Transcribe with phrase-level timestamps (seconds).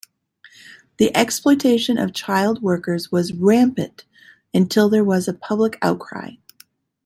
[0.97, 4.03] The exploitation of child workers was rampant
[4.51, 6.31] until there was a public outcry.